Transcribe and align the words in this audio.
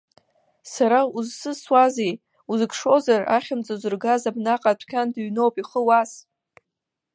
Сара 0.73 0.99
узсысуазеи, 1.17 2.13
узықшозар, 2.51 3.21
ахьымӡӷ 3.35 3.69
узыргаз, 3.73 4.23
абнаҟа 4.29 4.69
адәқьан 4.71 5.07
дыҩноуп, 5.13 5.55
ихы 5.61 5.79
уас! 5.87 6.11